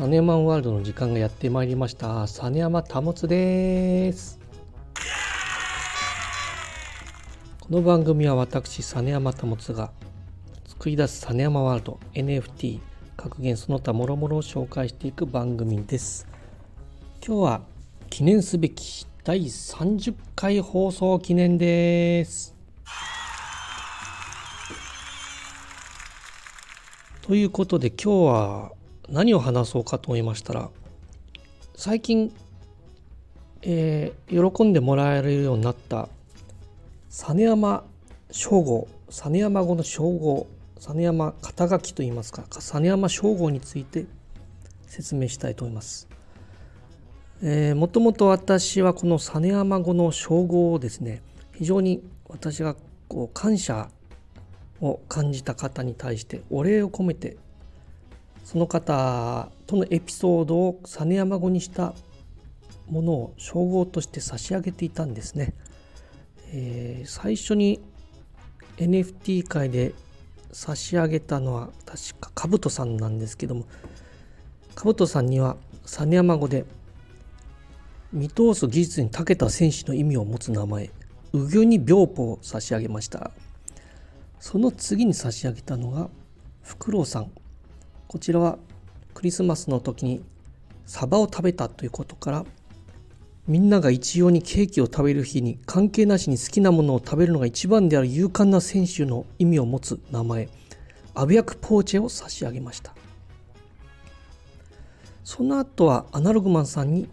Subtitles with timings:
[0.00, 2.26] サネマンワールドの時間がやってまいりました。
[2.26, 4.40] サネヤマタモツです。
[7.60, 9.92] この番組は私サネヤマタモツが
[10.66, 12.80] 作り出すサネヤマワールド NFT
[13.14, 16.26] 格言その他諸々を紹介していく番組です。
[17.22, 17.60] 今日は
[18.08, 22.56] 記念すべき第30回放送記念です。
[27.20, 28.79] ということで今日は
[29.10, 30.70] 何を話そうかと思いましたら
[31.74, 32.32] 最近、
[33.62, 36.08] えー、喜んでもらえるようになった
[37.08, 37.84] 実山
[38.30, 40.46] 称号実山語の称号
[40.78, 44.06] 実山肩書きといいますか実山称号について
[44.86, 46.08] 説明したいと思います。
[47.42, 51.22] えー、もともと私はこの実山語の称号をですね
[51.56, 52.76] 非常に私が
[53.08, 53.88] こう感謝
[54.80, 57.36] を感じた方に対してお礼を込めて
[58.44, 61.94] その方とのエピソードを実山語にした
[62.88, 65.54] ものを称号として差し上げていたんですね。
[66.52, 67.80] えー、最初に
[68.76, 69.94] NFT 界で
[70.52, 73.66] 差し上げたのは確かかぶとさんなんですけども
[74.74, 76.64] かぶとさんには実山語で
[78.12, 80.90] 見通す技術に長けた戦士の意味を持つ名前
[81.32, 83.30] ウギョニビョーポを差し上げました
[84.40, 86.08] その次に差し上げたのが
[86.62, 87.30] フクロウさん
[88.10, 88.58] こちらは
[89.14, 90.24] クリスマスの時に
[90.84, 92.44] サバを食べたということから
[93.46, 100.48] みんなが一様にケーキを食べる日に関係なしに好きなものを食べるのが一番である勇敢な選手の意味を持つ名前
[101.14, 102.92] アブヤクポーチェを差し上げました。
[105.22, 107.08] その後はアナログマンさんに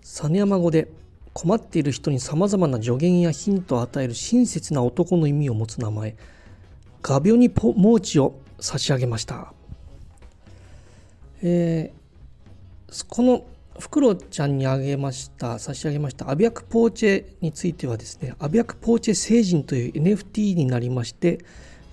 [0.00, 0.88] 実山語で
[1.34, 6.16] 困っている人にさまざまな助言やヒントを与える親切な男の意味を持つ名前
[7.02, 9.52] ガビョニポモーチを差し上げました、
[11.42, 13.44] えー、この
[13.78, 21.38] フクロちゃんにあげました差し上げましたアビャクポーチェについてはですねアビャクポーチェ星人という NFT になりまして、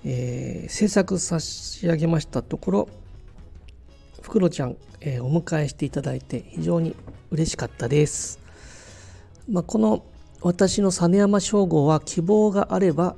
[0.04, 2.88] えー、制作差し上げましたところ
[4.22, 6.94] フクロちゃん、えー、お迎えしていただいて非常に
[7.32, 8.38] 嬉しかったです。
[9.48, 10.04] まあ、この
[10.42, 13.16] 私の実山称号は希望があれば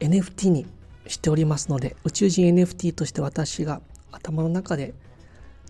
[0.00, 0.66] NFT に
[1.08, 3.80] しておりますので宇宙人 NFT として私が
[4.12, 4.94] 頭の中で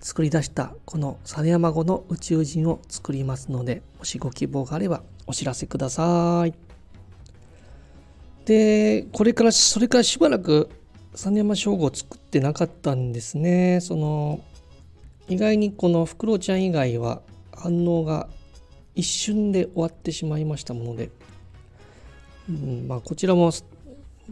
[0.00, 6.54] 作り出したこの実山語の宇宙人を作りますのでもしご希望があればお知らせください。
[8.44, 10.70] でこれからそれからしばらく
[11.14, 13.80] 実山称号を作ってなかったんですね。
[13.80, 14.40] その
[15.28, 17.22] 意外にこのフクロウちゃん以外は
[17.52, 18.28] 反応が
[18.94, 21.10] 一瞬で終わってしまいましたもので、
[22.48, 23.50] うんまあ、こちらも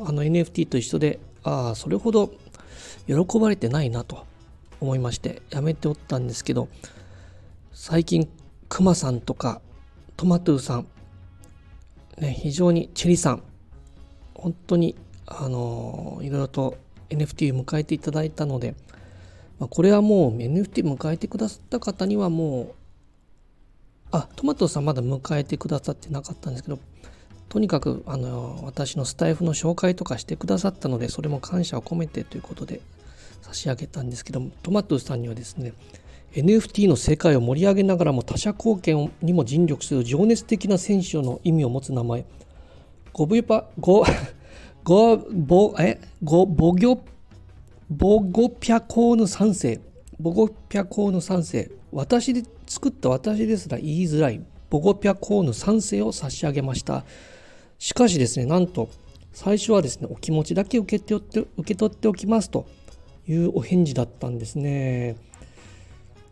[0.01, 2.33] あの NFT と一緒でああそれほど
[3.07, 4.27] 喜ばれてないなと
[4.81, 6.69] 思いましてやめておったんですけど
[7.73, 8.29] 最近
[8.69, 9.61] クマさんとか
[10.17, 10.87] トマトゥーさん、
[12.19, 13.43] ね、非常にチェリさん
[14.35, 14.97] 本当に
[15.27, 16.77] あのいろいろと
[17.11, 18.75] NFT を迎えていただいたので、
[19.59, 22.75] まあ、これはもう NFT 迎えてくださった方にはもう
[24.11, 26.79] あトマトさんまだ迎えてくださってなかったんですけど
[27.55, 32.81] とにかくあの私のスタイフの紹介とかしてくださったのでそれも感謝を込めてということで
[33.43, 35.73] 差し上げたんですけどもトマトさんにはですね
[36.33, 42.25] NFT の世界を盛り上げながらも他者貢献にも尽力する情熱的な選手の意味を持つ名前
[43.13, 44.05] ゴブパゴ
[44.83, 46.99] ゴボえゴボギョ
[47.89, 49.81] ボゴピャコーヌ3世
[50.19, 54.41] ボゴピャコーヌ3世私で作った私ですら言いづらい
[54.71, 57.05] ボゴピャコーヌ3世を差し上げました。
[57.85, 58.89] しかしですね、なんと
[59.35, 62.67] 最初はですね、お気持ちだけ受け取って受け取っておきますと
[63.29, 65.19] いうお返事だったんですね。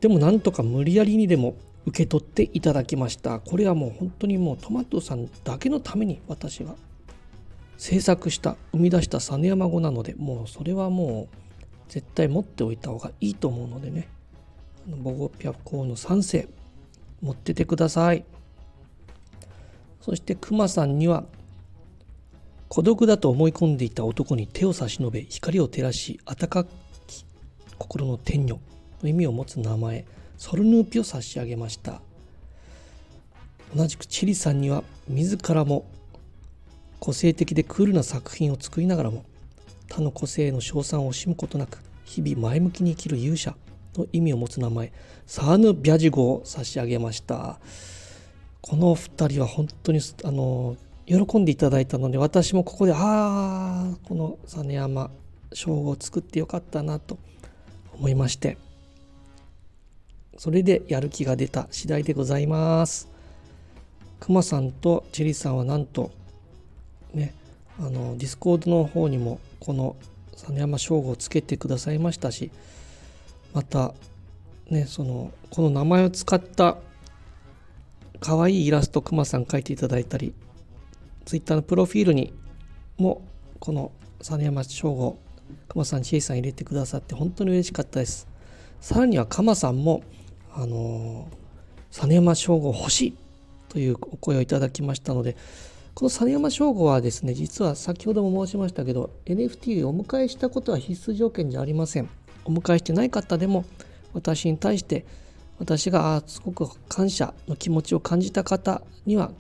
[0.01, 1.55] でもなんとか無理やりにでも
[1.85, 3.39] 受け取っていただきました。
[3.39, 6.75] これはもう本当にもうトマトさんだけのために私が
[7.77, 11.37] 制作した生み出した実山語なのでもうそれはもう
[11.91, 14.09] 絶対持っておいた方がいいと思うのでね
[14.87, 16.49] ボゴピャコの3世
[17.21, 18.25] 持っててください
[20.01, 21.25] そしてクマさんには
[22.75, 26.65] 孤独だと思い込んでいた男に手を差し伸べ光を照らし温か
[27.07, 27.27] き
[27.77, 28.59] 心の天女
[29.03, 30.07] の意味を持つ名前
[30.39, 32.01] ソルヌーピを差し上げました。
[33.77, 35.85] 同じくチリさんには自らも
[36.99, 39.27] 個性的でクールな作品を作りながらも
[39.91, 43.55] 他の個性への称賛を惜しむことなく日々前向きに生きる勇者
[43.99, 44.95] の意味を持つ名前
[45.27, 47.61] サーヌ・ビャジゴを差し上げました。
[48.63, 55.11] この2人は本当にあの喜んでいただいたので私もここでああこの実山
[55.53, 57.19] 称号を作ってよかったなと
[57.95, 58.57] 思いまして
[60.39, 63.13] それでやる気が出た次第でございます。
[64.23, 66.13] くまさんとチェリーさんはなんと
[67.13, 67.35] ね
[67.79, 69.97] あの Discord の方にもこの
[70.49, 72.53] 実山称号をつけてくださいましたし
[73.53, 73.95] また
[74.71, 76.77] ねそのこの名前を使った
[78.21, 80.33] 可愛いイラストくまさん描いていただいたり
[81.25, 82.33] Twitter のプロフィールに
[82.99, 83.23] も
[83.59, 85.19] この実山称号
[85.69, 88.29] くまさんちえさん入れてくださって本当に嬉しかったです。
[88.81, 90.03] さらにはかまさんも
[90.55, 91.29] あの
[91.91, 93.17] 実山称号欲しい
[93.69, 95.37] というお声をいただきましたので
[95.95, 102.09] この実山称号はですね実は先ほども申しましたけど NFT をお迎えしたことは必須条件じゃありません。
[102.45, 103.65] お迎えしてない方でも
[104.13, 105.07] 私に対して
[105.59, 109.31] 私がすごく感謝の気持ちを感じた方には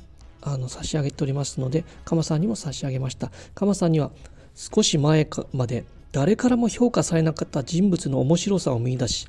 [0.43, 3.31] あの差し上げておりますので鎌さんにも差し上げました。
[3.55, 4.11] 鎌さんには
[4.55, 9.29] 少し前まで誰からも評価されなかった人物の面白さを見出し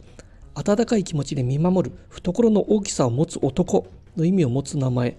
[0.56, 3.88] 温かい気持ちで見守る懐の大きさを持つ男
[4.18, 5.18] の意味を持つ名前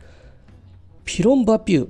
[1.04, 1.88] ピロンバピュー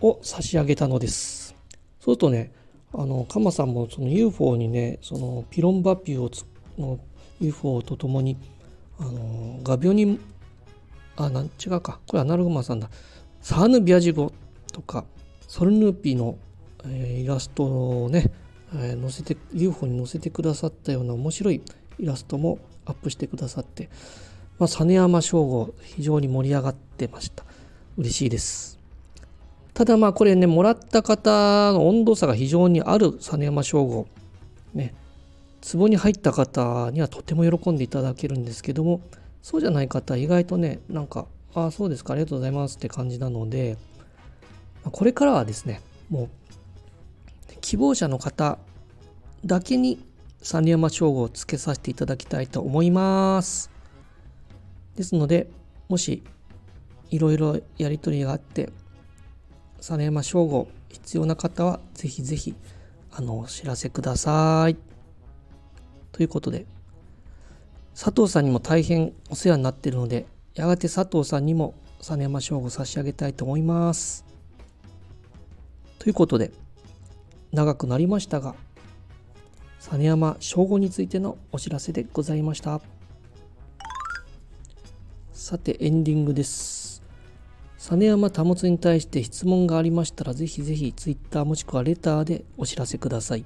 [0.00, 1.54] を差し上げたのです。
[2.00, 2.52] そうするとね
[2.92, 6.44] あのカマさんもその UFO にねそのピロンバピューをつ
[6.78, 6.98] の
[7.40, 8.36] UFO とともに
[8.98, 10.18] あの画鋲に
[11.16, 12.00] あな違うか。
[12.06, 12.90] これアナログマンさんだ。
[13.40, 14.32] サーヌビアジゴ
[14.72, 15.04] とか
[15.46, 16.36] ソルヌーピーの、
[16.86, 18.30] え、イラストをね、
[18.74, 21.62] え、載せて UFO に載せてくださったような面白い
[21.98, 23.88] イラストもアップしてくださって、
[24.58, 27.44] まあ、実山省吾非常に盛り上がってました。
[27.96, 28.78] 嬉しいです。
[29.78, 34.08] ただまあこれねもらった方の温度差が非常にある実山省吾
[34.74, 34.92] ね
[35.72, 39.00] 壺に入った方にはとても喜んでいただけるんですけども
[39.40, 43.76] そうじゃない方意外とねなんかああそうですかありがとうございますって感じなので
[44.84, 45.80] これからはですね
[46.10, 46.28] もう
[47.60, 48.58] 希望者の方
[49.44, 49.98] だけに
[50.42, 53.70] 三山称号をつけさせていただきたいと思います
[54.96, 55.48] ですので
[55.88, 56.22] もし
[57.10, 58.70] いろいろやり取りがあって
[59.80, 62.54] 実山称号必要な方はぜひぜひ
[63.12, 64.76] あのお知らせください。
[66.12, 66.66] ということで
[67.94, 70.26] 佐藤さんにも大変お世話になっているので
[70.58, 74.24] やがて佐藤さんにも実山称号差し上げたいと思います。
[76.00, 76.50] ということで
[77.52, 78.56] 長くなりましたが
[79.78, 82.80] 実山称号についてのお知らせでございました。
[85.32, 87.02] さてエンディングです。
[87.78, 93.44] 実山保に対して質問がありましたら、ぜひぜひ Twitter もしくはレターでお知らせください。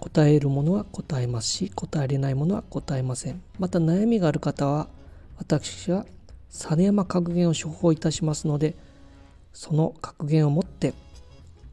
[0.00, 3.42] 答えるものは答えますし、答えれないものは答えません。
[3.58, 4.88] また悩みがある方は、
[5.38, 6.04] 私は
[6.50, 8.74] 実山格言を処方いたしますので、
[9.52, 10.94] その格言を持って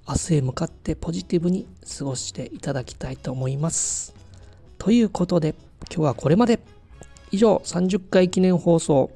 [0.08, 1.68] 明日へ向かってポジティブに
[1.98, 4.14] 過ごしていただきたいと思います。
[4.78, 5.56] ということで、
[5.92, 6.60] 今日はこれまで。
[7.32, 9.10] 以上、30回記念放送。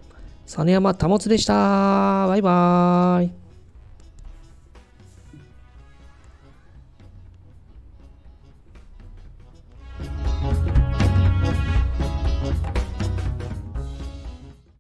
[0.48, 2.28] 実山保でした。
[2.28, 3.49] バイバーイ。